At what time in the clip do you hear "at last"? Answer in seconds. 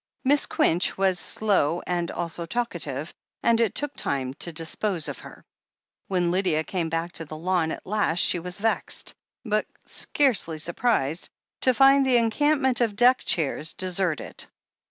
7.71-8.17